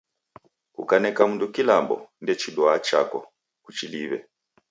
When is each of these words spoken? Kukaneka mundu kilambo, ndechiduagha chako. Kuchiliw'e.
Kukaneka 0.75 1.21
mundu 1.29 1.45
kilambo, 1.55 1.95
ndechiduagha 2.21 2.79
chako. 2.87 3.19
Kuchiliw'e. 3.63 4.19